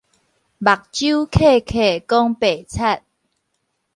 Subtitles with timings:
[0.03, 0.07] 目睭瞌
[1.61, 3.03] 瞌講白賊